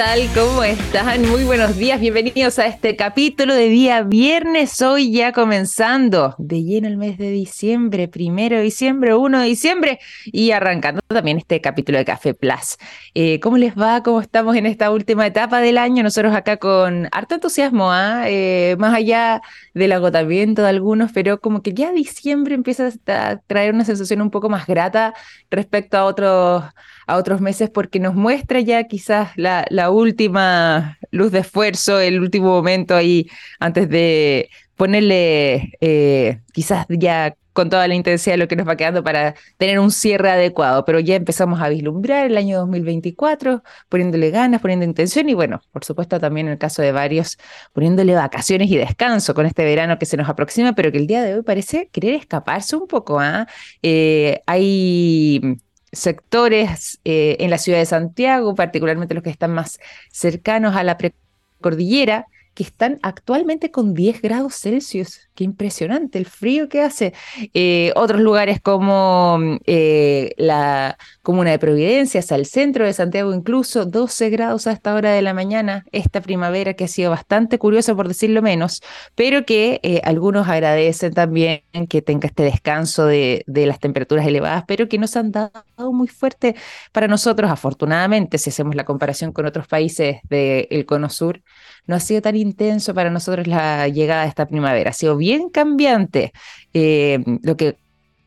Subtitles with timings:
[0.00, 0.30] tal?
[0.34, 1.28] ¿Cómo están?
[1.28, 6.88] Muy buenos días, bienvenidos a este capítulo de día viernes, hoy ya comenzando de lleno
[6.88, 11.98] el mes de diciembre, primero de diciembre, 1 de diciembre y arrancando también este capítulo
[11.98, 12.78] de Café Plus.
[13.12, 14.02] Eh, ¿Cómo les va?
[14.02, 16.02] ¿Cómo estamos en esta última etapa del año?
[16.02, 18.22] Nosotros acá con harto entusiasmo, ¿ah?
[18.26, 19.42] eh, más allá
[19.74, 24.30] del agotamiento de algunos, pero como que ya diciembre empieza a traer una sensación un
[24.30, 25.12] poco más grata
[25.50, 26.64] respecto a otros
[27.10, 32.48] a otros meses porque nos muestra ya quizás la, última luz de esfuerzo, el último
[32.48, 38.66] momento ahí antes de ponerle eh, quizás ya con toda la intensidad lo que nos
[38.66, 43.62] va quedando para tener un cierre adecuado, pero ya empezamos a vislumbrar el año 2024,
[43.88, 47.38] poniéndole ganas, poniendo intención y bueno, por supuesto también en el caso de varios,
[47.72, 51.22] poniéndole vacaciones y descanso con este verano que se nos aproxima, pero que el día
[51.22, 53.18] de hoy parece querer escaparse un poco.
[53.18, 53.46] ¿ah?
[53.82, 55.60] Eh, hay
[55.92, 59.78] sectores eh, en la ciudad de Santiago, particularmente los que están más
[60.10, 62.26] cercanos a la precordillera,
[62.60, 65.30] que están actualmente con 10 grados Celsius.
[65.34, 67.14] Qué impresionante el frío que hace.
[67.54, 73.86] Eh, otros lugares como eh, la comuna de Providencia, hasta el centro de Santiago, incluso
[73.86, 77.94] 12 grados a esta hora de la mañana, esta primavera que ha sido bastante curiosa
[77.94, 78.82] por decirlo menos,
[79.14, 84.64] pero que eh, algunos agradecen también que tenga este descanso de, de, las temperaturas elevadas,
[84.68, 86.56] pero que nos han dado muy fuerte
[86.92, 91.40] para nosotros, afortunadamente, si hacemos la comparación con otros países del Cono Sur
[91.86, 94.90] no ha sido tan intenso para nosotros la llegada de esta primavera.
[94.90, 96.32] Ha sido bien cambiante,
[96.72, 97.76] eh, lo que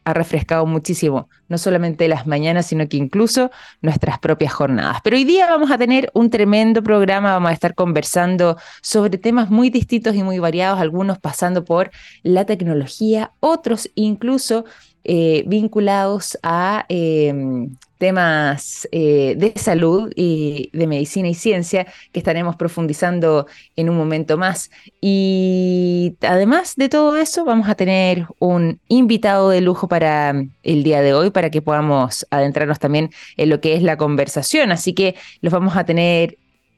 [0.06, 4.98] ha refrescado muchísimo, no solamente las mañanas, sino que incluso nuestras propias jornadas.
[5.04, 9.50] Pero hoy día vamos a tener un tremendo programa, vamos a estar conversando sobre temas
[9.50, 14.66] muy distintos y muy variados, algunos pasando por la tecnología, otros incluso
[15.04, 22.56] eh, vinculados a em, temas eh, de salud y de medicina y ciencia que estaremos
[22.58, 24.72] profundizando en un momento más.
[25.00, 31.02] Y además de todo eso, vamos a tener un invitado de lujo para el día
[31.02, 34.72] de hoy, para que podamos adentrarnos también en lo que es la conversación.
[34.72, 36.38] Así que los vamos a tener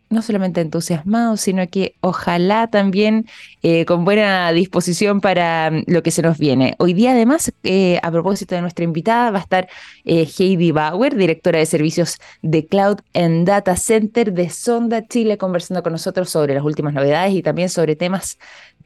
[0.09, 3.25] no solamente entusiasmados, sino que ojalá también
[3.63, 6.75] eh, con buena disposición para mm, lo que se nos viene.
[6.77, 9.67] Hoy día, además, eh, a propósito de nuestra invitada, va a estar
[10.05, 15.83] eh, Heidi Bauer, directora de servicios de Cloud and Data Center de Sonda Chile, conversando
[15.83, 18.37] con nosotros sobre las últimas novedades y también sobre temas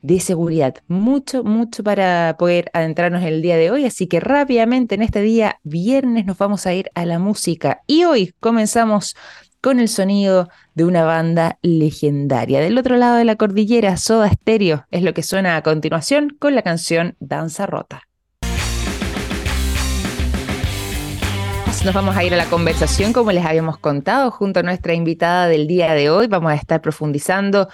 [0.01, 0.75] de seguridad.
[0.87, 5.21] Mucho, mucho para poder adentrarnos en el día de hoy, así que rápidamente en este
[5.21, 7.81] día, viernes, nos vamos a ir a la música.
[7.87, 9.15] Y hoy comenzamos
[9.61, 12.59] con el sonido de una banda legendaria.
[12.61, 16.55] Del otro lado de la cordillera, Soda Stereo es lo que suena a continuación con
[16.55, 18.03] la canción Danza Rota.
[21.85, 25.47] Nos vamos a ir a la conversación, como les habíamos contado, junto a nuestra invitada
[25.47, 26.27] del día de hoy.
[26.27, 27.69] Vamos a estar profundizando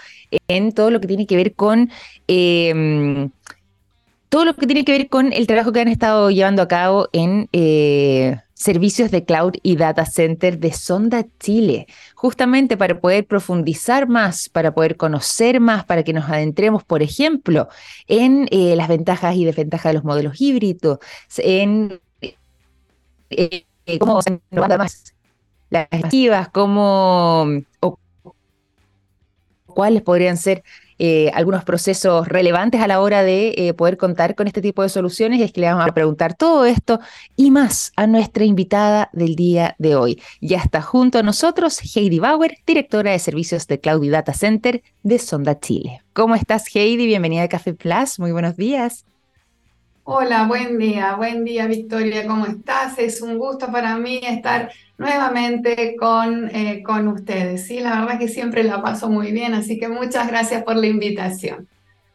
[0.48, 1.90] en todo lo que tiene que ver con
[2.28, 3.32] em,
[4.30, 7.10] todo lo que tiene que ver con el trabajo que han estado llevando a cabo
[7.14, 14.08] en eh, servicios de cloud y data center de Sonda Chile, justamente para poder profundizar
[14.08, 17.68] más, para poder conocer más, para que nos adentremos, por ejemplo,
[18.08, 21.00] en eh, las ventajas y desventajas de los modelos híbridos,
[21.38, 22.00] en
[23.30, 23.66] eh,
[24.00, 25.14] cómo se más
[25.70, 27.46] las activas, cómo
[27.82, 28.00] o
[29.66, 30.64] cuáles podrían ser
[30.98, 34.90] eh, algunos procesos relevantes a la hora de eh, poder contar con este tipo de
[34.90, 37.00] soluciones y es que le vamos a preguntar todo esto
[37.36, 40.22] y más a nuestra invitada del día de hoy.
[40.42, 44.84] Ya está junto a nosotros Heidi Bauer, directora de servicios de Cloud y Data Center
[45.04, 46.02] de Sonda Chile.
[46.14, 47.06] ¿Cómo estás Heidi?
[47.06, 49.06] Bienvenida a Café Plus, muy buenos días.
[50.08, 53.00] Hola, buen día, buen día Victoria, ¿cómo estás?
[53.00, 57.66] Es un gusto para mí estar nuevamente con, eh, con ustedes.
[57.66, 60.86] Sí, la verdad que siempre la paso muy bien, así que muchas gracias por la
[60.86, 61.68] invitación.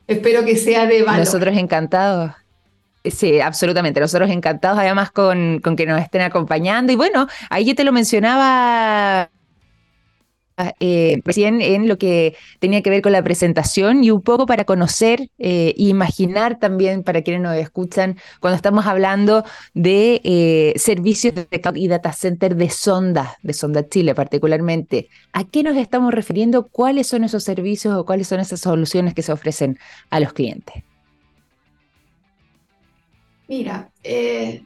[0.07, 1.19] Espero que sea de valor.
[1.19, 2.31] Nosotros encantados.
[3.05, 3.99] Sí, absolutamente.
[3.99, 6.93] Nosotros encantados además con, con que nos estén acompañando.
[6.93, 9.31] Y bueno, ahí yo te lo mencionaba
[10.81, 14.65] eh, recién en lo que tenía que ver con la presentación y un poco para
[14.65, 21.47] conocer e imaginar también para quienes nos escuchan cuando estamos hablando de eh, servicios de
[21.75, 25.09] y data center de Sonda, de Sonda Chile particularmente.
[25.33, 26.69] ¿A qué nos estamos refiriendo?
[26.69, 29.79] ¿Cuáles son esos servicios o cuáles son esas soluciones que se ofrecen
[30.11, 30.83] a los clientes?
[33.49, 34.63] Mira, eh,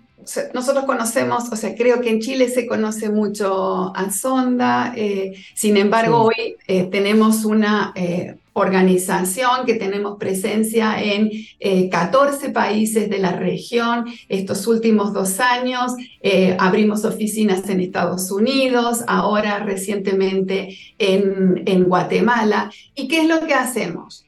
[0.53, 5.76] nosotros conocemos, o sea, creo que en Chile se conoce mucho a Sonda, eh, sin
[5.76, 11.31] embargo, hoy eh, tenemos una eh, organización que tenemos presencia en
[11.91, 14.05] 14 países de la región.
[14.29, 15.93] Estos últimos dos años
[16.59, 22.70] abrimos oficinas en Estados Unidos, ahora recientemente en, en Guatemala.
[22.94, 24.24] ¿Y qué es lo que hacemos?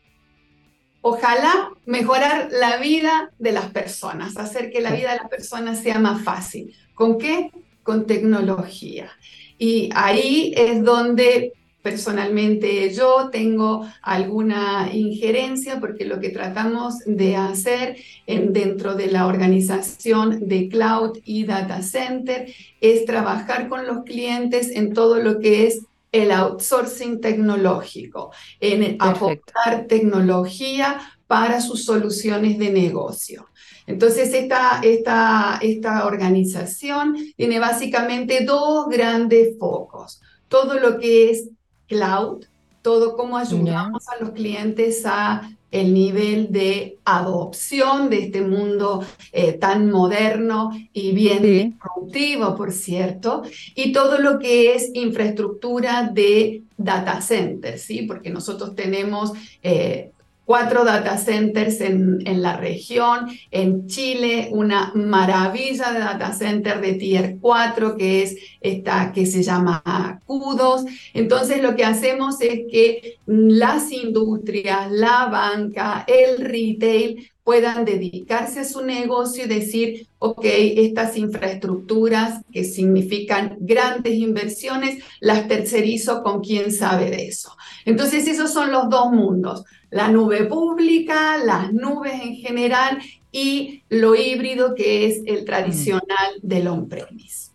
[1.08, 6.00] Ojalá mejorar la vida de las personas, hacer que la vida de las personas sea
[6.00, 6.74] más fácil.
[6.94, 7.52] ¿Con qué?
[7.84, 9.08] Con tecnología.
[9.56, 17.98] Y ahí es donde personalmente yo tengo alguna injerencia porque lo que tratamos de hacer
[18.26, 24.92] dentro de la organización de cloud y data center es trabajar con los clientes en
[24.92, 25.82] todo lo que es
[26.22, 33.48] el outsourcing tecnológico, en aportar tecnología para sus soluciones de negocio.
[33.86, 40.20] Entonces, esta, esta, esta organización tiene básicamente dos grandes focos.
[40.48, 41.48] Todo lo que es
[41.86, 42.44] cloud,
[42.82, 49.52] todo cómo ayudamos a los clientes a el nivel de adopción de este mundo eh,
[49.54, 53.42] tan moderno y bien productivo, por cierto,
[53.74, 58.02] y todo lo que es infraestructura de data centers, ¿sí?
[58.02, 59.32] porque nosotros tenemos
[59.62, 60.12] eh,
[60.46, 66.94] cuatro data centers en, en, la región, en Chile, una maravilla de data center de
[66.94, 70.84] tier 4 que es esta que se llama CUDOS.
[71.12, 78.64] Entonces lo que hacemos es que las industrias, la banca, el retail puedan dedicarse a
[78.64, 86.72] su negocio y decir, ok, estas infraestructuras que significan grandes inversiones, las tercerizo con quien
[86.72, 87.56] sabe de eso.
[87.84, 92.98] Entonces esos son los dos mundos la nube pública, las nubes en general
[93.30, 96.02] y lo híbrido que es el tradicional
[96.42, 97.50] del on-premise.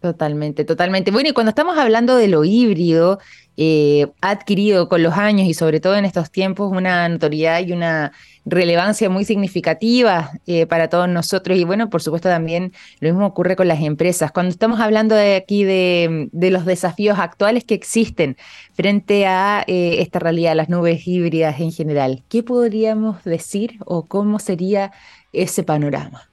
[0.00, 1.10] Totalmente, totalmente.
[1.10, 3.18] Bueno, y cuando estamos hablando de lo híbrido,
[3.56, 7.72] eh, ha adquirido con los años y sobre todo en estos tiempos una notoriedad y
[7.72, 8.12] una
[8.44, 13.56] relevancia muy significativa eh, para todos nosotros y bueno, por supuesto también lo mismo ocurre
[13.56, 14.32] con las empresas.
[14.32, 18.36] Cuando estamos hablando de aquí de, los desafíos actuales que existen
[18.74, 24.38] frente a eh, esta realidad, las nubes híbridas en general, ¿qué podríamos decir o cómo
[24.38, 24.92] sería
[25.32, 26.28] ese panorama?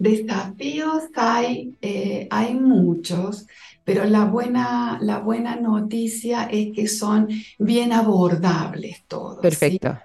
[0.00, 3.46] Desafíos hay, eh, hay muchos.
[3.84, 9.38] Pero la buena, la buena noticia es que son bien abordables todos.
[9.38, 9.98] Perfecto.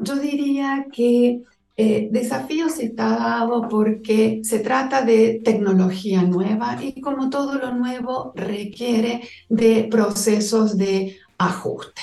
[0.00, 1.42] Yo diría que
[1.76, 8.32] eh, desafíos está dado porque se trata de tecnología nueva y como todo lo nuevo
[8.34, 12.02] requiere de procesos de ajuste.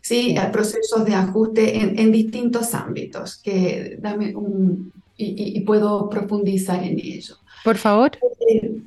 [0.00, 7.36] Sí, procesos de ajuste en, distintos ámbitos, que dame un, y, puedo profundizar en ello.
[7.64, 8.10] Por favor.
[8.48, 8.82] Eh,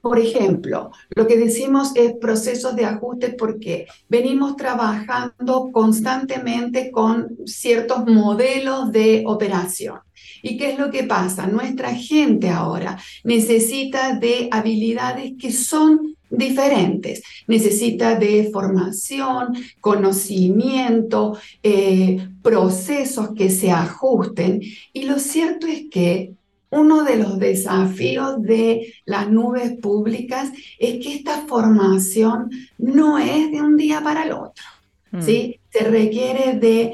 [0.00, 8.06] por ejemplo, lo que decimos es procesos de ajuste porque venimos trabajando constantemente con ciertos
[8.06, 9.98] modelos de operación.
[10.42, 11.48] ¿Y qué es lo que pasa?
[11.48, 17.22] Nuestra gente ahora necesita de habilidades que son diferentes.
[17.46, 24.60] Necesita de formación, conocimiento, eh, procesos que se ajusten.
[24.92, 26.34] Y lo cierto es que
[26.70, 33.60] uno de los desafíos de las nubes públicas es que esta formación no es de
[33.62, 34.64] un día para el otro.
[35.12, 35.22] Mm.
[35.22, 35.60] ¿sí?
[35.70, 36.92] Se requiere de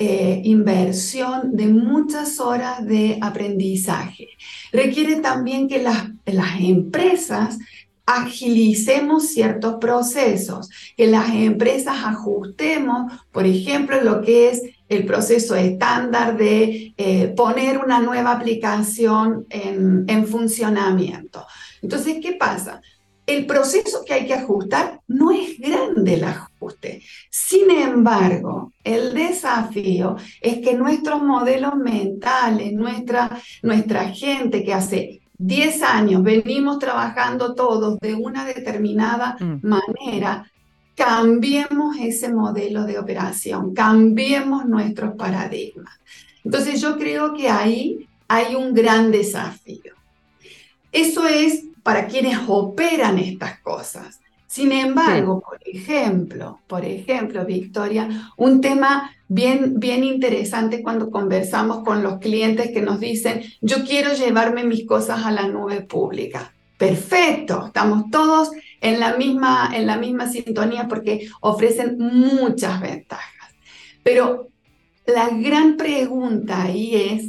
[0.00, 4.28] eh, inversión de muchas horas de aprendizaje.
[4.70, 7.58] Requiere también que las, las empresas
[8.08, 16.38] agilicemos ciertos procesos, que las empresas ajustemos, por ejemplo, lo que es el proceso estándar
[16.38, 21.46] de eh, poner una nueva aplicación en, en funcionamiento.
[21.82, 22.80] Entonces, ¿qué pasa?
[23.26, 27.02] El proceso que hay que ajustar no es grande el ajuste.
[27.28, 35.82] Sin embargo, el desafío es que nuestros modelos mentales, nuestra, nuestra gente que hace 10
[35.82, 39.66] años venimos trabajando todos de una determinada mm.
[39.66, 40.50] manera,
[40.96, 45.98] cambiemos ese modelo de operación, cambiemos nuestros paradigmas.
[46.44, 49.94] Entonces yo creo que ahí hay un gran desafío.
[50.90, 54.20] Eso es para quienes operan estas cosas.
[54.48, 62.02] Sin embargo, por ejemplo, por ejemplo, Victoria, un tema bien, bien interesante cuando conversamos con
[62.02, 66.54] los clientes que nos dicen, yo quiero llevarme mis cosas a la nube pública.
[66.78, 68.50] Perfecto, estamos todos
[68.80, 73.52] en la misma, en la misma sintonía porque ofrecen muchas ventajas.
[74.02, 74.48] Pero
[75.06, 77.24] la gran pregunta ahí es,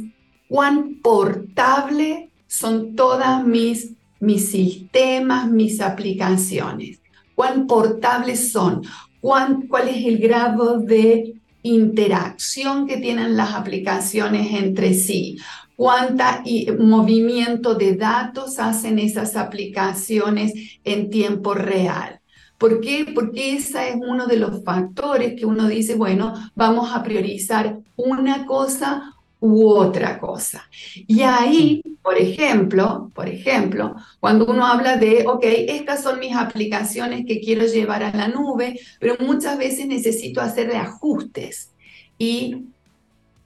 [0.48, 6.99] cuán portable son todas mis, mis sistemas, mis aplicaciones,
[7.40, 8.82] cuán portables son,
[9.22, 15.38] cuál es el grado de interacción que tienen las aplicaciones entre sí,
[15.74, 16.44] cuánta
[16.78, 20.52] movimiento de datos hacen esas aplicaciones
[20.84, 22.20] en tiempo real.
[22.58, 23.10] ¿Por qué?
[23.14, 28.44] Porque ese es uno de los factores que uno dice, bueno, vamos a priorizar una
[28.44, 30.68] cosa u otra cosa.
[30.94, 37.24] Y ahí, por ejemplo, por ejemplo, cuando uno habla de, ok, estas son mis aplicaciones
[37.26, 41.72] que quiero llevar a la nube, pero muchas veces necesito hacerle ajustes.
[42.18, 42.66] Y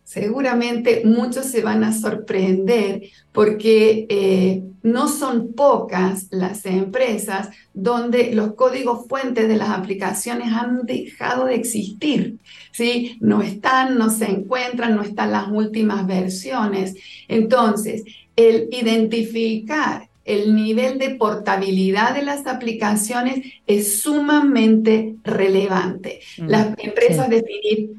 [0.04, 8.54] seguramente muchos se van a sorprender porque eh, no son pocas las empresas donde los
[8.54, 12.36] códigos fuentes de las aplicaciones han dejado de existir,
[12.70, 13.16] ¿sí?
[13.20, 16.94] No están, no se encuentran, no están las últimas versiones.
[17.26, 18.04] Entonces,
[18.36, 26.20] el identificar el nivel de portabilidad de las aplicaciones es sumamente relevante.
[26.38, 27.90] Mm, las empresas definir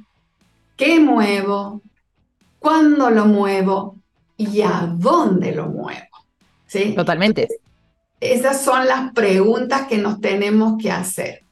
[0.76, 1.82] qué muevo,
[2.66, 4.00] cuándo lo muevo
[4.38, 6.26] y a dónde lo muevo.
[6.66, 6.96] ¿sí?
[6.96, 7.48] Totalmente.
[8.20, 11.44] esas son las preguntas que nos tenemos que hacer.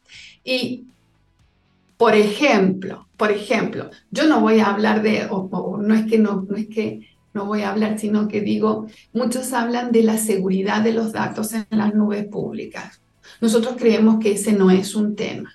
[0.44, 0.88] Y,
[1.98, 6.58] por ejemplo, por ejemplo, yo no voy a hablar de, no es que no, no
[6.58, 10.94] es que no voy a hablar, sino que digo, muchos hablan de la seguridad de
[10.94, 13.02] los datos en las nubes públicas.
[13.40, 15.54] Nosotros creemos que ese no es un tema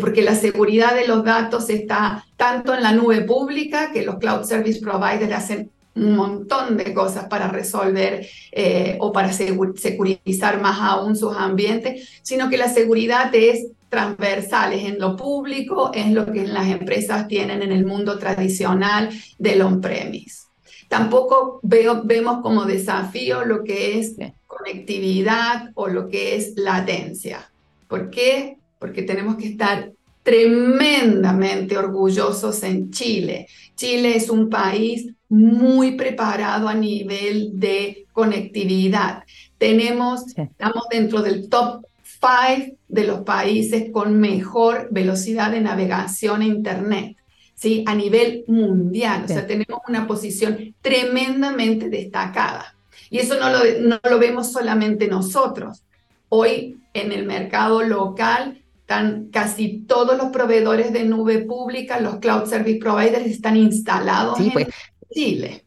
[0.00, 4.44] porque la seguridad de los datos está tanto en la nube pública, que los cloud
[4.44, 11.16] service providers hacen un montón de cosas para resolver eh, o para securizar más aún
[11.16, 16.46] sus ambientes, sino que la seguridad es transversal, es en lo público, es lo que
[16.46, 20.46] las empresas tienen en el mundo tradicional del on-premise.
[20.88, 24.16] Tampoco veo, vemos como desafío lo que es
[24.46, 27.50] conectividad o lo que es latencia.
[27.88, 28.58] ¿Por qué?
[28.78, 29.90] Porque tenemos que estar
[30.22, 33.46] tremendamente orgullosos en Chile.
[33.76, 39.22] Chile es un país muy preparado a nivel de conectividad.
[39.56, 46.46] Tenemos, estamos dentro del top 5 de los países con mejor velocidad de navegación a
[46.46, 47.16] Internet.
[47.56, 47.84] ¿sí?
[47.86, 49.24] a nivel mundial.
[49.24, 52.76] O sea, tenemos una posición tremendamente destacada.
[53.10, 55.82] Y eso no lo, no lo vemos solamente nosotros.
[56.28, 62.48] Hoy en el mercado local están casi todos los proveedores de nube pública, los cloud
[62.48, 64.68] service providers están instalados en pues.
[65.12, 65.66] Chile.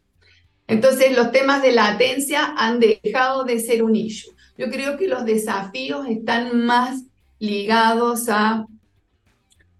[0.66, 4.32] Entonces, los temas de latencia han dejado de ser un issue.
[4.56, 7.02] Yo creo que los desafíos están más
[7.38, 8.64] ligados a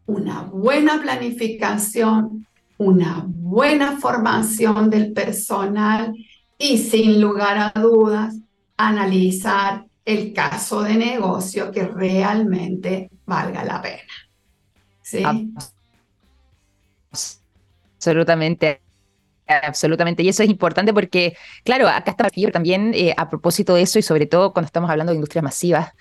[0.04, 6.12] una buena planificación, una buena formación del personal
[6.58, 8.36] y sin lugar a dudas,
[8.76, 14.12] analizar el caso de negocio que realmente valga la pena.
[15.02, 15.24] ¿Sí?
[17.96, 18.80] Absolutamente.
[19.50, 23.98] Absolutamente, y eso es importante porque, claro, acá está también eh, a propósito de eso
[23.98, 25.92] y sobre todo cuando estamos hablando de industrias masivas,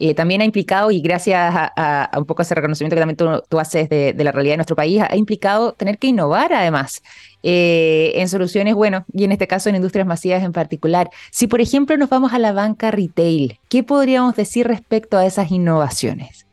[0.00, 3.88] eh, también ha implicado, y gracias a, un poco ese reconocimiento que también tú, haces
[3.88, 7.02] de, la realidad de nuestro país, ha implicado tener que innovar además
[7.42, 11.10] eh, en soluciones, bueno, y en este caso en industrias masivas en particular.
[11.30, 15.50] Si, por ejemplo, nos vamos a la banca retail, ¿qué podríamos decir respecto a esas
[15.50, 16.47] innovaciones?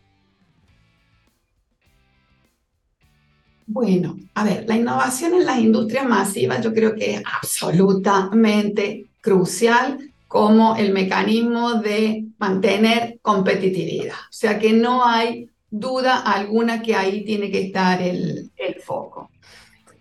[3.68, 10.12] Bueno, a ver, la innovación en las industrias masivas yo creo que es absolutamente crucial
[10.28, 14.14] como el mecanismo de mantener competitividad.
[14.14, 18.52] O sea que no hay duda alguna que ahí tiene que estar el,
[18.84, 19.32] foco.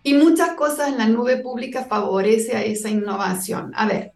[0.02, 3.72] Y muchas cosas en la nube pública favorece a esa innovación.
[3.74, 4.12] A ver,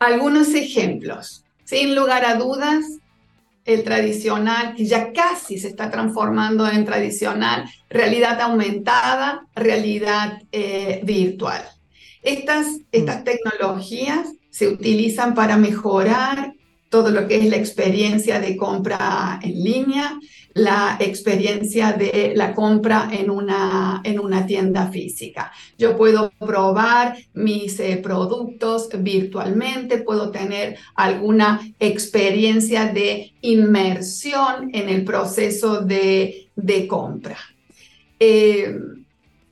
[0.00, 1.44] algunos ejemplos.
[1.64, 2.84] Sin lugar a dudas,
[3.64, 11.62] el tradicional, que ya casi se está transformando en tradicional, realidad aumentada, realidad eh, virtual.
[12.22, 13.24] Estas, estas mm.
[13.24, 16.53] tecnologías se utilizan para mejorar
[16.94, 20.16] todo lo que es la experiencia de compra en línea,
[20.52, 25.50] la experiencia de la compra en una, en una tienda física.
[25.76, 35.04] Yo puedo probar mis eh, productos virtualmente, puedo tener alguna experiencia de inmersión en el
[35.04, 37.38] proceso de, de compra.
[38.20, 38.72] Eh,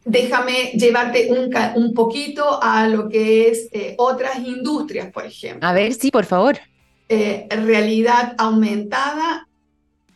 [0.04, 5.68] déjame llevarte un, un, poquito a lo que es eh, otras industrias, por ejemplo.
[5.68, 6.56] A ver, sí, por favor.
[7.14, 9.46] Eh, realidad aumentada,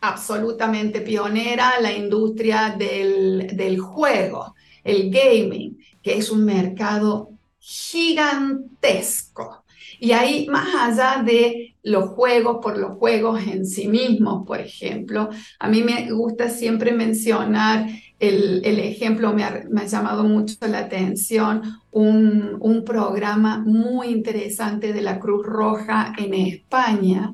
[0.00, 9.62] absolutamente pionera, la industria del, del juego, el gaming que es un mercado gigantesco.
[10.00, 15.30] Y ahí, más allá de los juegos por los juegos en sí mismos, por ejemplo,
[15.60, 17.86] a mí me gusta siempre mencionar
[18.18, 21.62] el, ejemplo, me ha, llamado mucho la atención,
[21.92, 27.32] un, un programa muy interesante de la Cruz Roja en España,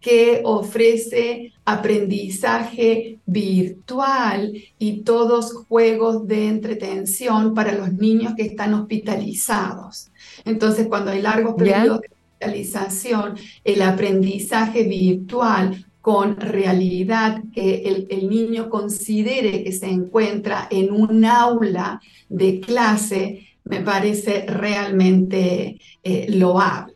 [0.00, 10.10] que ofrece aprendizaje virtual y todos juegos de entretención para los niños que están hospitalizados.
[10.46, 19.62] Entonces, cuando hay largos periodos de el aprendizaje virtual con realidad, que el, niño considere
[19.62, 26.94] que se encuentra en un aula de clase, me parece realmente eh, loable.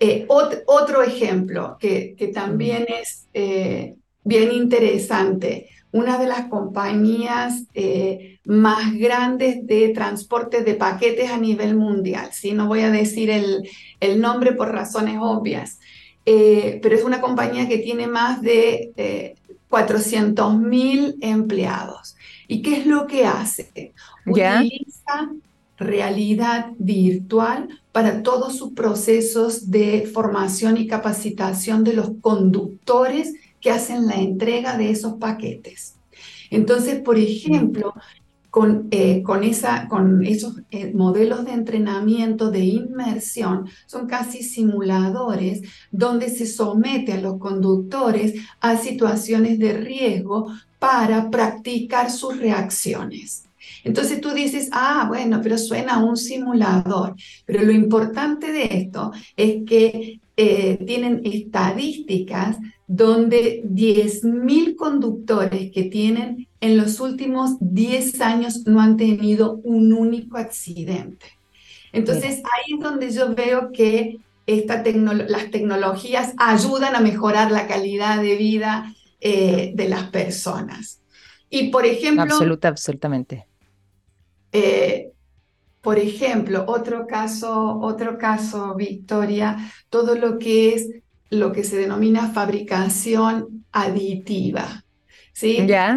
[0.00, 8.94] Eh, otro ejemplo que, también es eh, bien interesante, una de las compañías eh, más
[8.94, 12.52] grandes de transporte de paquetes a nivel mundial, ¿sí?
[12.52, 13.68] no voy a decir el,
[14.00, 15.78] el nombre por razones obvias,
[16.24, 19.36] pero es una compañía que tiene más de
[19.68, 22.16] 400 mil empleados.
[22.46, 23.92] ¿Y qué es lo que hace?
[24.26, 25.30] Utiliza
[25.76, 34.06] realidad virtual para todos sus procesos de formación y capacitación de los conductores que hacen
[34.06, 35.96] la entrega de esos paquetes.
[36.50, 37.94] Entonces, por ejemplo,
[38.50, 45.62] con, eh, con, esa, con esos eh, modelos de entrenamiento de inmersión, son casi simuladores
[45.90, 53.44] donde se somete a los conductores a situaciones de riesgo para practicar sus reacciones.
[53.84, 57.14] Entonces tú dices, ah, bueno, pero suena a un simulador.
[57.44, 66.47] Pero lo importante de esto es que eh, tienen estadísticas donde 10.000 conductores que tienen
[66.60, 71.26] en los últimos 10 años no han tenido un único accidente.
[71.92, 78.20] Entonces ahí es donde yo veo que esta las tecnologías ayudan a mejorar la calidad
[78.20, 81.00] de vida eh, de las personas.
[81.50, 82.22] Y por ejemplo...
[82.22, 83.46] Absoluta, absolutamente.
[84.52, 85.12] Eh,
[85.80, 89.56] por ejemplo, otro caso, otro caso, Victoria,
[89.90, 90.88] todo lo que es
[91.30, 94.84] lo que se denomina fabricación aditiva.
[95.32, 95.64] ¿sí?
[95.66, 95.94] ¿Ya?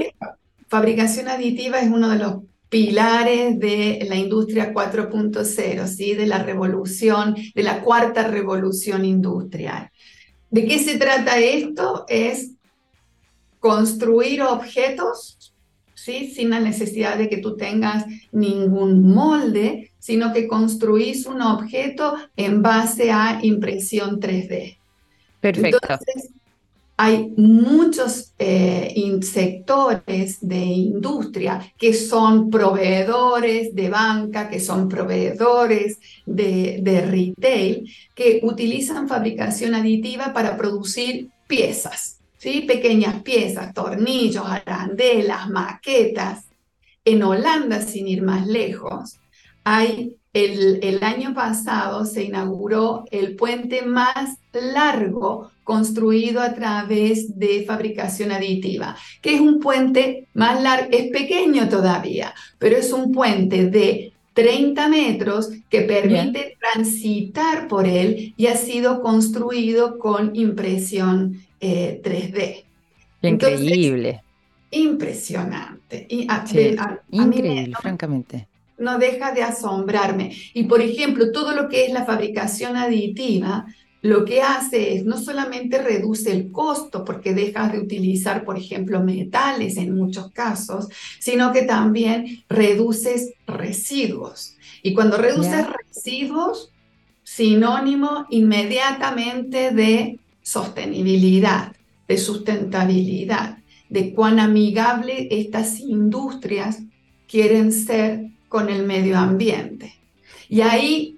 [0.72, 6.14] Fabricación aditiva es uno de los pilares de la industria 4.0, ¿sí?
[6.16, 9.92] de la revolución, de la cuarta revolución industrial.
[10.50, 12.06] ¿De qué se trata esto?
[12.08, 12.52] Es
[13.60, 15.54] construir objetos
[15.94, 22.62] sin la necesidad de que tú tengas ningún molde, sino que construís un objeto en
[22.62, 24.78] base a impresión 3D.
[25.42, 25.80] Perfecto.
[25.82, 26.30] Entonces,
[27.04, 36.78] hay muchos eh, sectores de industria que son proveedores de banca, que son proveedores de,
[36.84, 42.20] de retail, que utilizan fabricación aditiva para producir piezas.
[42.38, 42.62] ¿sí?
[42.68, 46.46] pequeñas piezas, tornillos, arandelas, maquetas.
[47.04, 49.18] En Holanda, sin ir más lejos,
[49.64, 57.64] hay el, el, año pasado se inauguró el puente más largo construido a través de
[57.66, 63.66] fabricación aditiva, que es un puente más largo, es pequeño todavía, pero es un puente
[63.66, 72.38] de 30 metros que permite transitar por él y ha sido construido con impresión 3D.
[72.38, 72.66] Eh,
[73.22, 74.24] increíble.
[74.72, 76.08] impresionante.
[76.10, 76.28] Y
[77.12, 78.48] increíble, francamente.
[78.82, 80.36] No deja de asombrarme.
[80.54, 83.66] Y por ejemplo, todo lo que es la fabricación aditiva,
[84.02, 89.04] lo que hace es no solamente reduce el costo porque dejas de utilizar, por ejemplo,
[89.04, 90.88] metales en muchos casos,
[91.20, 94.58] sino que también reduces residuos.
[94.82, 96.72] Y cuando reduces residuos,
[97.24, 101.74] sinónimo inmediatamente de sostenibilidad,
[102.08, 106.80] de sustentabilidad, de cuán amigable estas industrias
[107.28, 109.96] quieren ser con el medio ambiente.
[110.50, 111.18] Y ahí,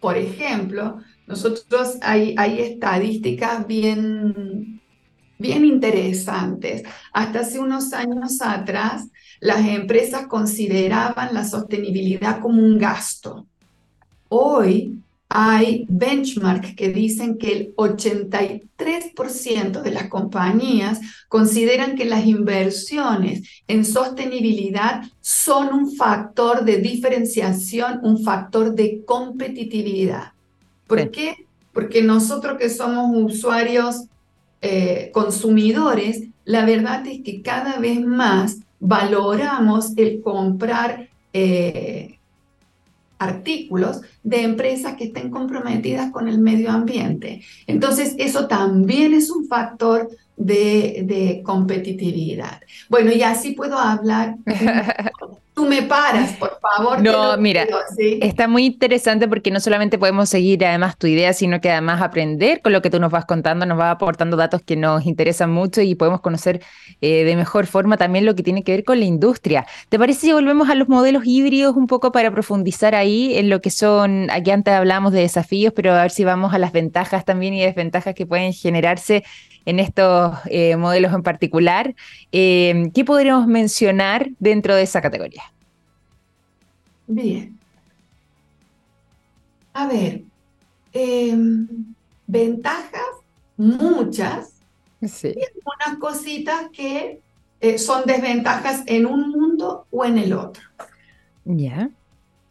[0.00, 4.82] por ejemplo, nosotros hay, hay estadísticas bien,
[5.38, 6.82] bien interesantes.
[7.12, 9.06] Hasta hace unos años atrás,
[9.38, 13.46] las empresas consideraban la sostenibilidad como un gasto.
[14.28, 23.62] Hoy hay benchmarks que dicen que el 83% de las compañías consideran que las inversiones
[23.66, 30.32] en sostenibilidad son un factor de diferenciación, un factor de competitividad.
[30.86, 31.46] ¿Por qué?
[31.72, 34.04] Porque nosotros que somos usuarios
[34.62, 42.18] eh, consumidores, la verdad es que cada vez más valoramos el comprar eh,
[43.18, 47.42] artículos de empresas que estén comprometidas con el medio ambiente.
[47.66, 52.60] Entonces, eso también es un factor de, competitividad.
[52.88, 54.36] Bueno, y así puedo hablar.
[55.54, 57.00] Tú me paras, por favor.
[57.00, 57.64] No, mira,
[58.20, 62.60] está muy interesante porque no solamente podemos seguir además tu idea, sino que además aprender
[62.60, 65.80] con lo que tú nos vas contando, nos va aportando datos que nos interesan mucho
[65.80, 66.60] y podemos conocer
[67.00, 69.64] eh, de mejor forma también lo que tiene que ver con la industria.
[69.90, 73.60] ¿Te parece si volvemos a los modelos híbridos un poco para profundizar ahí en lo
[73.60, 77.24] que son, aquí antes hablamos de desafíos, pero a ver si vamos a las ventajas
[77.24, 79.22] también y desventajas que pueden generarse
[79.66, 81.94] en estos eh, modelos en particular.
[82.32, 85.42] Eh, ¿Qué podríamos mencionar dentro de esa categoría?
[87.06, 87.58] Bien.
[89.72, 90.22] A ver,
[90.92, 91.66] em,
[92.26, 93.02] ventajas,
[93.56, 94.54] muchas,
[95.02, 95.34] sí.
[95.36, 97.20] y algunas cositas que
[97.60, 100.62] eh, son desventajas en un mundo o en el otro.
[101.44, 101.90] Ya.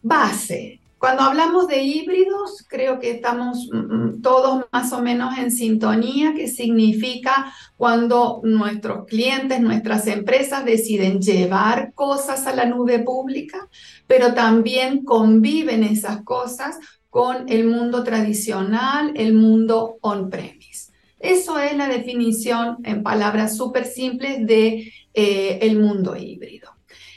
[0.02, 5.52] Base, cuando hablamos de híbridos, creo que estamos mm, mm, todos más o menos en
[5.52, 13.68] sintonía, que significa cuando nuestros clientes, nuestras empresas deciden llevar cosas a la nube pública,
[14.08, 20.94] pero también conviven esas cosas con el mundo tradicional, el mundo on-premise.
[21.20, 26.70] Eso es la definición en palabras súper simples de eh, el mundo híbrido.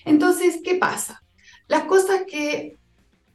[0.04, 1.22] Entonces, ¿qué pasa?
[1.68, 2.78] Las cosas que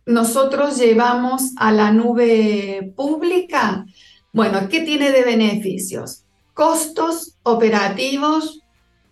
[0.05, 3.85] nosotros llevamos a la nube pública,
[4.33, 6.23] bueno, ¿qué tiene de beneficios?
[6.53, 8.61] Costos operativos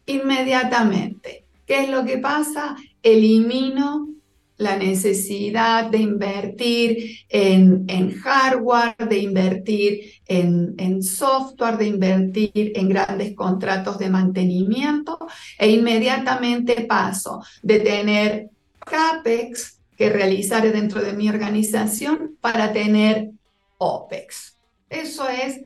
[0.05, 1.45] inmediatamente.
[1.65, 2.75] ¿Qué es lo que pasa?
[3.03, 4.09] Elimino
[4.57, 13.35] la necesidad de invertir en, hardware, de invertir en, en, software, de invertir en grandes
[13.35, 15.17] contratos de mantenimiento
[15.57, 18.49] e inmediatamente paso de tener
[18.79, 23.31] CAPEX que realizar dentro de mi organización para tener
[23.77, 24.55] OPEX.
[24.89, 25.59] Eso es,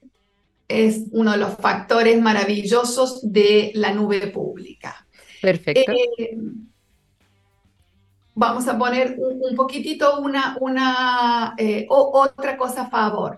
[0.68, 5.06] es uno de los factores maravillosos de la nube pública.
[5.40, 5.92] Perfecto.
[5.92, 6.36] Eh,
[8.34, 13.38] vamos a poner un, poquitito una, una eh, otra cosa a favor.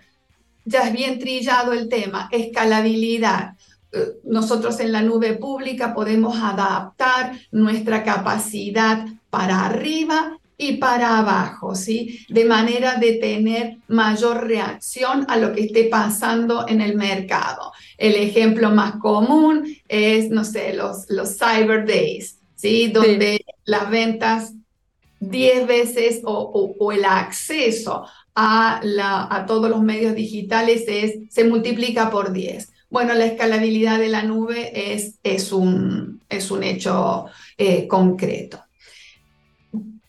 [0.63, 3.55] Ya es bien trillado el tema, escalabilidad
[3.91, 11.75] eh, nosotros en la nube pública podemos adaptar nuestra capacidad para arriba y para abajo,
[11.75, 12.25] ¿sí?
[12.29, 17.73] De manera de tener mayor reacción a lo que esté pasando en el mercado.
[17.97, 22.87] El ejemplo más común es, no sé, los, los Cyber Days, ¿sí?
[22.87, 24.53] Donde las ventas
[25.19, 32.09] 10 veces o, el acceso a, la, a todos los medios digitales es, se multiplica
[32.09, 32.69] por 10.
[32.89, 37.25] Bueno, la escalabilidad de la nube es, es, un, es un hecho
[37.57, 38.65] eh, concreto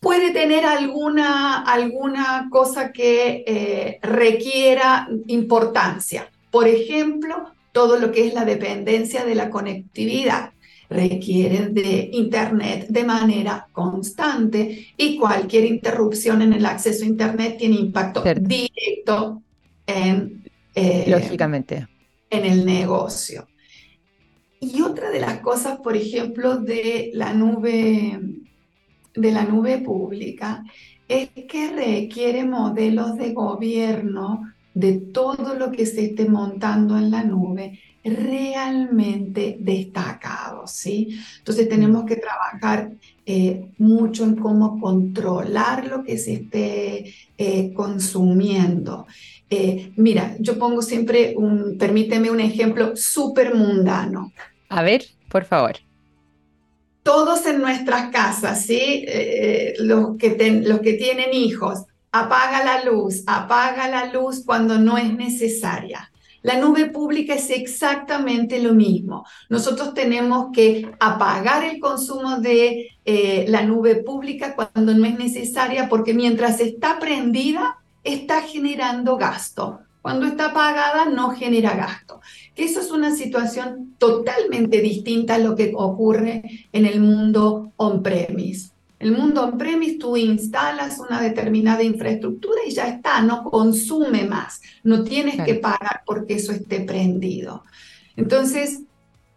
[0.07, 6.31] puede tener alguna, alguna cosa que eh, requiera importancia.
[6.49, 10.53] Por ejemplo, todo lo que es la dependencia de la conectividad
[10.88, 17.75] requiere de Internet de manera constante y cualquier interrupción en el acceso a Internet tiene
[17.75, 19.42] impacto directo
[19.88, 20.45] en,
[20.77, 21.88] eh, Lógicamente.
[22.31, 23.49] en el negocio.
[24.61, 28.45] Y otra de las cosas, por ejemplo, de la nube
[29.16, 30.62] de la nube pública
[31.09, 37.24] es que requiere modelos de gobierno de todo lo que se esté montando en la
[37.24, 41.18] nube realmente destacados, ¿sí?
[41.38, 42.92] Entonces tenemos que trabajar
[43.24, 49.07] eh, mucho en cómo controlar lo que se esté eh, consumiendo.
[49.48, 54.33] Eh, mira, yo pongo siempre un, permíteme un ejemplo súper mundano.
[54.68, 55.86] A ver, por favor
[57.07, 59.05] todos en nuestras casas, ¿sí?
[59.07, 64.99] Eh, los, que los que tienen hijos, apaga la luz, apaga la luz cuando no
[64.99, 66.11] es necesaria.
[66.42, 69.25] La nube pública es exactamente lo mismo.
[69.49, 75.88] Nosotros tenemos que apagar el consumo de eh, la nube pública cuando no es necesaria
[75.88, 79.79] porque mientras está prendida, está generando gasto.
[80.03, 82.21] Cuando está pagada no genera gasto.
[82.57, 88.71] Que eso es una situación totalmente distinta a lo que ocurre en el mundo on-premise.
[88.99, 95.05] El mundo on-premise tú instalas una determinada infraestructura y ya está, no consume más, no
[95.05, 97.62] tienes que pagar porque eso esté prendido.
[98.16, 98.81] Entonces,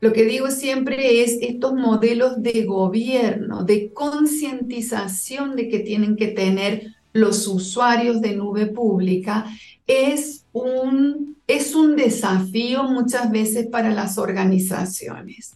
[0.01, 6.27] lo que digo siempre es estos modelos de gobierno, de concientización de que tienen que
[6.27, 9.45] tener los usuarios de nube pública
[9.87, 15.55] es un, es un desafío muchas veces para las organizaciones.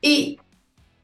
[0.00, 0.38] Y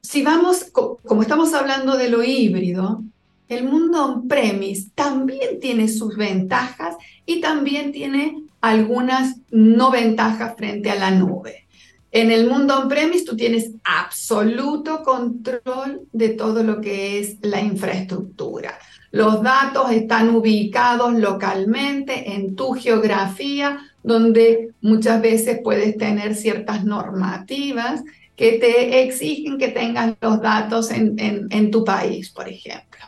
[0.02, 3.02] si vamos, como estamos hablando de lo híbrido,
[3.48, 10.96] el mundo on-premise también tiene sus ventajas y también tiene algunas no ventajas frente a
[10.96, 11.66] la nube.
[12.12, 18.78] En el mundo on-premise tú tienes absoluto control de todo lo que es la infraestructura.
[19.12, 28.02] Los datos están ubicados localmente en tu geografía, donde muchas veces puedes tener ciertas normativas
[28.36, 31.16] que te exigen que tengas los datos en,
[31.50, 33.00] en, tu país, por ejemplo.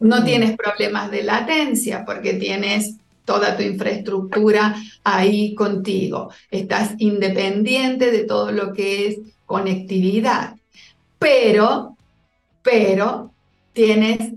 [0.00, 6.30] No tienes problemas de latencia porque tienes toda tu infraestructura ahí contigo.
[6.50, 10.56] Estás independiente de todo lo que es conectividad.
[11.18, 11.96] Pero,
[12.62, 13.32] pero
[13.72, 14.32] tienes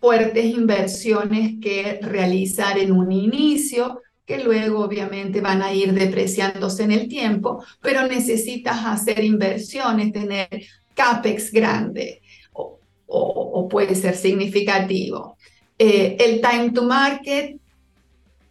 [0.00, 6.92] fuertes inversiones que realizar en un inicio, que luego obviamente van a ir depreciándose en
[6.92, 10.48] el tiempo, pero necesitas hacer inversiones, tener
[10.94, 15.36] CAPEX grande o, puede ser significativo.
[15.78, 17.56] Eh, el time to market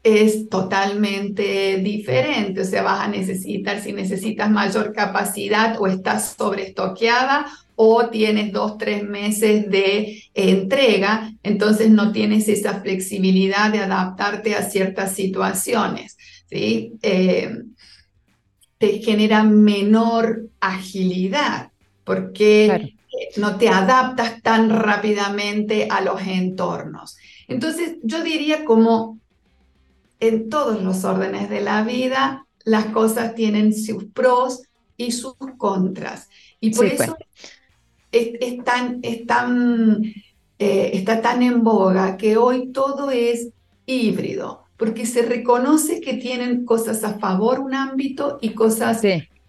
[0.03, 7.47] es totalmente diferente, o sea, vas a necesitar, si necesitas mayor capacidad o estás sobreestoqueada
[7.75, 14.63] o tienes dos, tres meses de entrega, entonces no tienes esa flexibilidad de adaptarte a
[14.63, 16.17] ciertas situaciones,
[16.49, 16.93] ¿sí?
[17.01, 17.63] Eh,
[18.77, 21.71] te genera menor agilidad
[22.03, 22.95] porque
[23.37, 27.17] no te adaptas tan rápidamente a los entornos.
[27.47, 29.19] Entonces, yo diría como
[30.19, 34.63] en todos los órdenes de la vida, las cosas tienen sus pros
[34.97, 36.29] y sus contras.
[36.59, 37.15] Y por eso
[38.15, 39.01] es, tan,
[40.59, 43.49] eh, está tan en boga que hoy todo es
[43.85, 49.01] híbrido, porque se reconoce que tienen cosas a favor un ámbito y cosas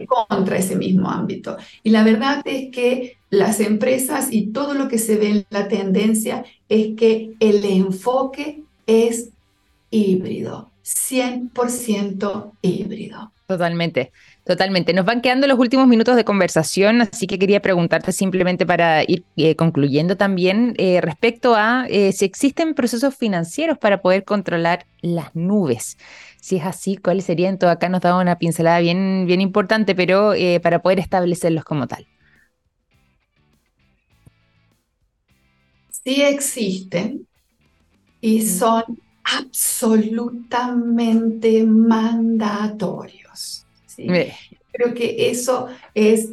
[0.06, 1.56] contra ese mismo ámbito.
[1.82, 5.68] Y la verdad es que las empresas y todo lo que se ve en la
[5.68, 9.30] tendencia es que el enfoque es
[9.90, 13.32] híbrido, 100% híbrido.
[13.46, 14.12] Totalmente.
[14.46, 14.94] Totalmente.
[14.94, 19.24] Nos van quedando los últimos minutos de conversación, así que quería preguntarte simplemente para ir
[19.34, 25.34] eh, concluyendo también eh, respecto a eh, si existen procesos financieros para poder controlar las
[25.34, 25.98] nubes.
[26.40, 27.58] Si es así, ¿cuáles serían?
[27.58, 30.32] Todo acá nos da una pincelada bien, bien importante, pero
[30.62, 32.06] para poder establecerlos como tal.
[35.90, 37.26] Sí existen
[38.20, 38.84] y son
[39.24, 43.65] absolutamente mandatorios.
[44.72, 46.28] Creo que eso es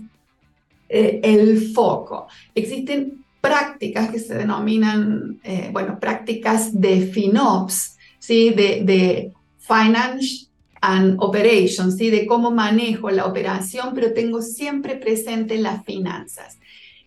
[0.90, 2.28] eh, el foco.
[2.54, 8.52] Existen prácticas que se denominan, eh, bueno, prácticas de FinOps, ¿sí?
[8.52, 10.48] de, de Finance
[10.82, 12.10] and Operations, ¿sí?
[12.10, 16.58] de cómo manejo la operación, pero tengo siempre presente las finanzas.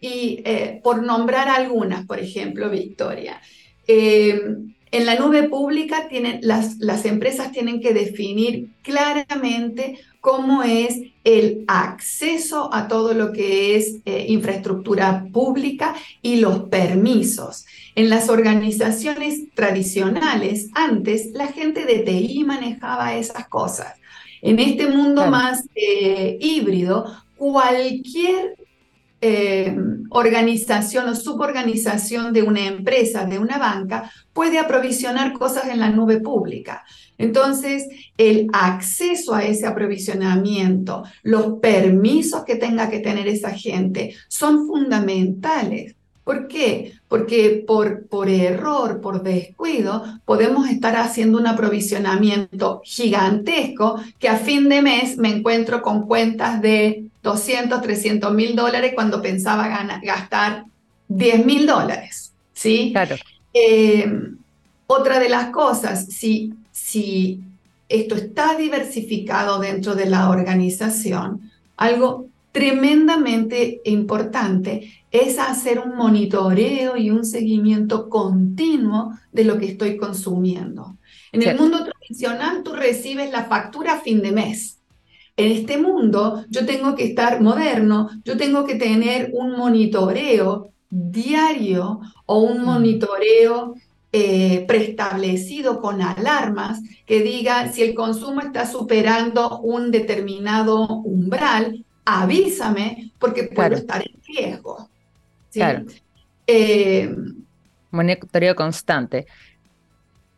[0.01, 3.41] Y eh, por nombrar algunas, por ejemplo, Victoria,
[4.93, 11.65] en la nube pública tienen, las, las empresas tienen que definir claramente cómo es el
[11.67, 17.67] acceso a todo lo que es eh, infraestructura pública y los permisos.
[17.95, 23.95] En las organizaciones tradicionales, antes la gente de TI manejaba esas cosas.
[24.43, 28.57] En este mundo más eh, híbrido, cualquier
[29.29, 29.77] eh,
[30.11, 36.21] organización o suborganización de una empresa, de una banca, puede aprovisionar cosas en la nube
[36.21, 36.85] pública.
[37.19, 44.69] Entonces, el acceso a ese aprovisionamiento, los permisos que tenga que tener esa gente son
[44.69, 45.97] fundamentales.
[46.23, 46.93] ¿Por qué?
[47.09, 54.69] Porque por, por error, por descuido, podemos estar haciendo un aprovisionamiento gigantesco que a fin
[54.69, 59.69] de mes me encuentro con cuentas de 200, 300 mil dólares cuando pensaba
[60.03, 60.65] gastar
[61.09, 62.33] 10 mil dólares.
[62.57, 62.91] ¿sí?
[62.93, 63.17] Claro.
[63.53, 64.11] Eh,
[64.87, 67.41] otra de las cosas, si, si
[67.89, 77.11] esto está diversificado dentro de la organización, algo tremendamente importante es hacer un monitoreo y
[77.11, 80.97] un seguimiento continuo de lo que estoy consumiendo.
[81.33, 84.81] En el mundo tradicional tú recibes la factura a fin de mes.
[85.37, 92.01] En este mundo yo tengo que estar moderno, yo tengo que tener un monitoreo diario
[92.25, 92.65] o un mm.
[92.65, 93.75] monitoreo
[94.13, 103.13] eh, preestablecido con alarmas que diga si el consumo está superando un determinado umbral, avísame
[103.19, 104.89] porque puedo estar en riesgo.
[105.53, 105.85] Claro.
[106.47, 107.15] Eh,
[107.91, 109.27] Monitoreo constante.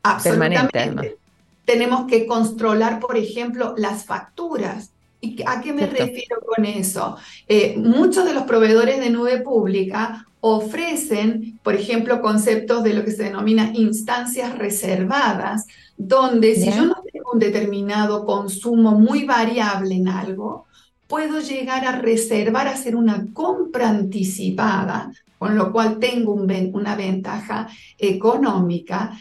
[0.02, 1.18] Absolutamente.
[1.64, 4.90] Tenemos que controlar, por ejemplo, las facturas.
[5.20, 7.16] ¿Y a qué me refiero con eso?
[7.46, 13.11] Eh, muchos de los proveedores de nube pública ofrecen, por ejemplo, conceptos de lo que
[13.11, 20.09] se denomina instancias reservadas, donde si yo no tengo un determinado consumo muy variable en
[20.09, 20.67] algo,
[21.09, 27.68] puedo llegar a reservar, hacer una compra anticipada, con lo cual tengo una ventaja
[27.99, 29.12] económica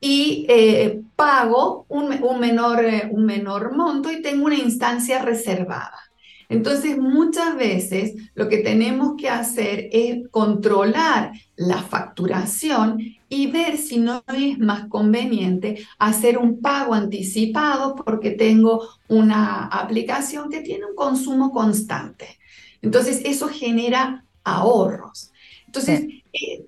[0.00, 6.05] y eh, pago un, menor, eh, un menor monto y tengo una instancia reservada.
[6.48, 13.98] Entonces, muchas veces lo que tenemos que hacer es controlar la facturación y ver si
[13.98, 20.94] no es más conveniente hacer un pago anticipado porque tengo una aplicación que tiene un
[20.94, 22.38] consumo constante.
[22.82, 25.32] Entonces, eso genera ahorros.
[25.66, 26.64] Entonces, eh,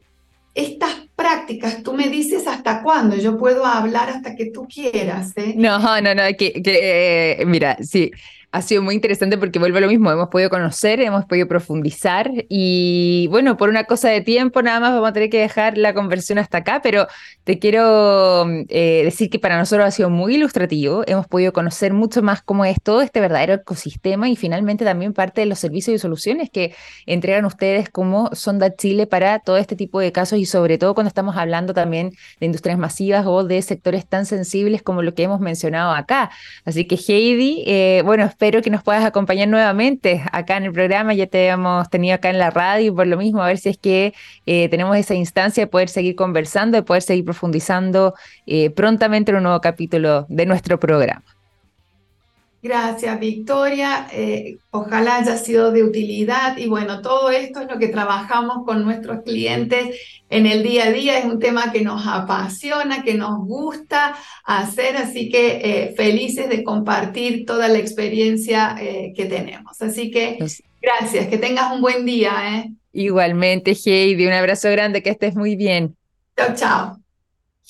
[0.54, 5.32] estas prácticas, tú me dices hasta cuándo, yo puedo hablar hasta que tú quieras.
[5.36, 5.54] ¿eh?
[5.56, 8.10] No, no, no, que, que eh, mira, sí,
[8.50, 12.30] ha sido muy interesante porque vuelve a lo mismo, hemos podido conocer, hemos podido profundizar
[12.48, 15.92] y bueno, por una cosa de tiempo nada más vamos a tener que dejar la
[15.92, 17.06] conversión hasta acá, pero
[17.44, 22.22] te quiero eh, decir que para nosotros ha sido muy ilustrativo, hemos podido conocer mucho
[22.22, 25.98] más cómo es todo este verdadero ecosistema y finalmente también parte de los servicios y
[25.98, 30.78] soluciones que entregan ustedes como Sonda Chile para todo este tipo de casos y sobre
[30.78, 35.14] todo cuando estamos hablando también de industrias masivas o de sectores tan sensibles como lo
[35.14, 36.30] que hemos mencionado acá.
[36.64, 41.12] Así que Heidi, eh, bueno, espero que nos puedas acompañar nuevamente acá en el programa.
[41.12, 43.70] Ya te hemos tenido acá en la radio y por lo mismo, a ver si
[43.70, 44.14] es que
[44.46, 48.14] eh, tenemos esa instancia de poder seguir conversando, de poder seguir profundizando
[48.46, 51.37] eh, prontamente en un nuevo capítulo de nuestro programa.
[52.60, 54.08] Gracias, Victoria.
[54.12, 58.84] Eh, ojalá haya sido de utilidad y bueno, todo esto es lo que trabajamos con
[58.84, 59.96] nuestros clientes
[60.28, 61.18] en el día a día.
[61.18, 66.64] Es un tema que nos apasiona, que nos gusta hacer, así que eh, felices de
[66.64, 69.80] compartir toda la experiencia eh, que tenemos.
[69.80, 70.38] Así que
[70.82, 72.64] gracias, que tengas un buen día.
[72.92, 75.96] Igualmente, Heidi, un abrazo grande, que estés muy bien.
[76.36, 77.07] Chao, chao.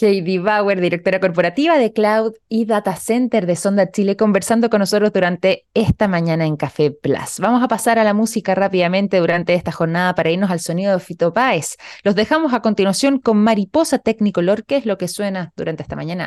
[0.06, 5.12] Heidi Bauer, directora corporativa de Cloud y Data Center de Sonda Chile, conversando con nosotros
[5.12, 7.40] durante esta mañana en Café Plus.
[7.40, 11.00] Vamos a pasar a la música rápidamente durante esta jornada para irnos al sonido de
[11.00, 11.76] Fito Páez.
[12.04, 16.26] Los dejamos a continuación con Mariposa Technicolor, que es lo que suena durante esta mañana